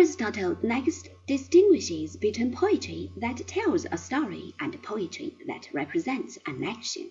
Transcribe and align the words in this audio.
Aristotle 0.00 0.56
next 0.62 1.10
distinguishes 1.26 2.16
between 2.16 2.54
poetry 2.54 3.12
that 3.18 3.46
tells 3.46 3.84
a 3.84 3.98
story 3.98 4.54
and 4.58 4.82
poetry 4.82 5.36
that 5.46 5.68
represents 5.74 6.38
an 6.46 6.64
action. 6.64 7.10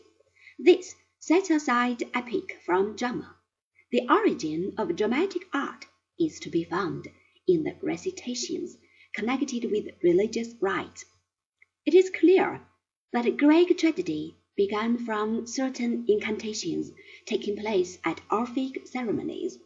This 0.58 0.96
sets 1.20 1.52
aside 1.52 2.02
epic 2.15 2.57
from 2.65 2.96
drama. 2.96 3.36
The 3.91 4.07
origin 4.10 4.73
of 4.75 4.96
dramatic 4.96 5.44
art 5.54 5.86
is 6.20 6.39
to 6.39 6.49
be 6.49 6.63
found 6.63 7.07
in 7.47 7.62
the 7.62 7.75
recitations 7.83 8.75
connected 9.13 9.69
with 9.69 9.94
religious 10.01 10.56
rites. 10.60 11.06
It 11.85 11.94
is 11.94 12.10
clear 12.10 12.65
that 13.13 13.37
Greek 13.37 13.78
tragedy 13.78 14.35
began 14.58 14.97
from 14.97 15.46
certain 15.46 16.05
incantations 16.08 16.90
taking 17.27 17.55
place 17.55 17.99
at 18.03 18.21
Orphic 18.31 18.88
ceremonies. 18.88 19.59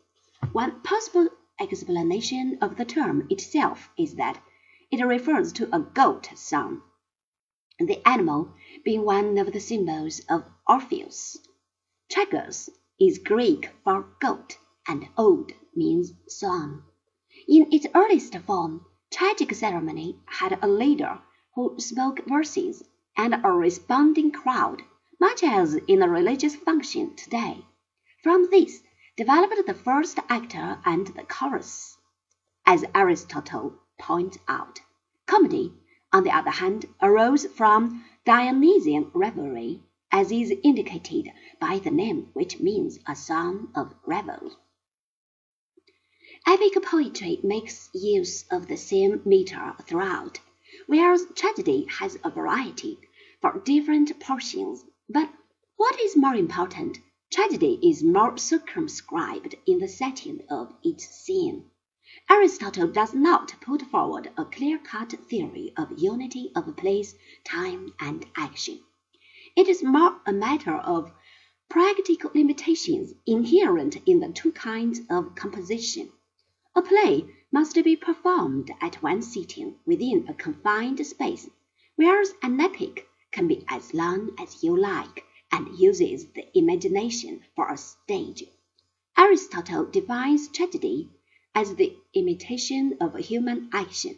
One 0.52 0.82
possible 0.82 1.30
explanation 1.60 2.58
of 2.62 2.78
the 2.78 2.86
term 2.86 3.28
itself 3.30 3.90
is 3.98 4.16
that 4.16 4.42
it 4.92 5.04
refers 5.04 5.54
to 5.54 5.76
a 5.76 5.80
goat 5.80 6.30
song, 6.36 6.82
the 7.80 8.08
animal 8.08 8.54
being 8.84 9.04
one 9.04 9.38
of 9.38 9.52
the 9.52 9.60
symbols 9.60 10.22
of 10.30 10.44
Orpheus. 10.68 11.38
Tragos 12.12 12.70
is 13.00 13.18
Greek 13.18 13.70
for 13.84 14.08
goat, 14.20 14.58
and 14.88 15.08
ode 15.18 15.54
means 15.76 16.14
song. 16.28 16.84
In 17.48 17.72
its 17.74 17.88
earliest 17.96 18.38
form, 18.38 18.86
tragic 19.12 19.54
ceremony 19.54 20.20
had 20.26 20.60
a 20.62 20.68
leader 20.68 21.20
who 21.56 21.80
spoke 21.80 22.26
verses 22.28 22.84
and 23.18 23.34
a 23.34 23.52
responding 23.52 24.32
crowd, 24.32 24.82
much 25.20 25.44
as 25.44 25.76
in 25.88 26.02
a 26.02 26.10
religious 26.10 26.56
function 26.56 27.16
today. 27.16 27.66
From 28.24 28.50
this 28.50 28.82
developed 29.16 29.66
the 29.68 29.74
first 29.74 30.18
actor 30.28 30.80
and 30.86 31.08
the 31.08 31.24
chorus. 31.24 31.98
As 32.66 32.84
Aristotle 32.96 33.76
points 34.00 34.40
out, 34.48 34.80
comedy, 35.28 35.72
on 36.12 36.24
the 36.24 36.32
other 36.32 36.50
hand, 36.50 36.86
arose 37.02 37.46
from 37.46 38.04
Dionysian 38.26 39.12
revelry, 39.14 39.82
as 40.12 40.32
is 40.32 40.52
indicated 40.64 41.32
by 41.60 41.78
the 41.78 41.92
name 41.92 42.30
which 42.34 42.60
means 42.60 42.98
a 43.08 43.16
song 43.16 43.72
of 43.76 43.94
revel. 44.06 44.58
Epic 46.48 46.74
poetry 46.84 47.40
makes 47.44 47.90
use 47.94 48.46
of 48.50 48.68
the 48.68 48.78
same 48.78 49.22
meter 49.26 49.76
throughout, 49.84 50.40
whereas 50.88 51.26
tragedy 51.36 51.86
has 52.00 52.18
a 52.24 52.30
variety 52.30 52.98
for 53.42 53.60
different 53.60 54.20
portions. 54.20 54.84
But 55.08 55.30
what 55.78 56.00
is 56.00 56.18
more 56.18 56.36
important, 56.36 56.98
tragedy 57.34 57.80
is 57.82 58.04
more 58.04 58.38
circumscribed 58.38 59.56
in 59.66 59.80
the 59.80 59.88
setting 59.88 60.40
of 60.52 60.72
its 60.84 61.10
scene. 61.10 61.66
Aristotle 62.30 62.88
does 62.88 63.16
not 63.16 63.56
put 63.60 63.82
forward 63.82 64.30
a 64.38 64.46
clear-cut 64.46 65.16
theory 65.28 65.74
of 65.76 65.98
unity 65.98 66.52
of 66.56 66.78
place, 66.78 67.16
time, 67.44 67.92
and 68.00 68.24
action. 68.38 68.80
It 69.56 69.68
is 69.68 69.82
more 69.82 70.22
a 70.28 70.32
matter 70.32 70.76
of 70.76 71.12
practical 71.72 72.30
limitations 72.36 73.16
inherent 73.26 73.98
in 74.06 74.20
the 74.20 74.32
two 74.32 74.52
kinds 74.52 75.02
of 75.10 75.34
composition. 75.34 76.12
A 76.76 76.84
play 76.84 77.26
must 77.52 77.74
be 77.84 77.96
performed 77.96 78.70
at 78.80 79.02
one 79.02 79.24
sitting 79.24 79.80
within 79.88 80.28
a 80.30 80.36
confined 80.36 81.04
space, 81.04 81.50
whereas 81.96 82.36
an 82.44 82.62
epic 82.62 83.08
can 83.32 83.48
be 83.48 83.66
as 83.68 83.92
long 83.92 84.30
as 84.40 84.64
you 84.64 84.78
like 84.78 85.26
and 85.54 85.78
uses 85.78 86.26
the 86.34 86.46
imagination 86.58 87.40
for 87.56 87.70
a 87.70 87.78
stage. 87.78 88.44
Aristotle 89.16 89.86
defines 89.86 90.48
tragedy 90.48 91.12
as 91.54 91.76
the 91.76 91.96
imitation 92.16 92.98
of 93.00 93.16
human 93.16 93.70
action. 93.72 94.18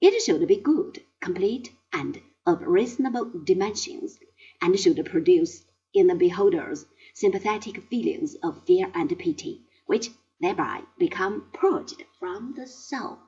It 0.00 0.20
should 0.20 0.46
be 0.48 0.56
good, 0.56 1.00
complete, 1.20 1.70
and 1.92 2.20
of 2.44 2.60
reasonable 2.62 3.30
dimensions, 3.44 4.18
and 4.60 4.78
should 4.78 5.02
produce 5.06 5.64
in 5.94 6.08
the 6.08 6.16
beholders 6.16 6.86
sympathetic 7.14 7.80
feelings 7.84 8.34
of 8.42 8.64
fear 8.66 8.90
and 8.96 9.16
pity, 9.16 9.62
which 9.86 10.10
thereby 10.40 10.82
become 10.98 11.48
purged 11.52 12.02
from 12.18 12.54
the 12.56 12.66
soul. 12.66 13.18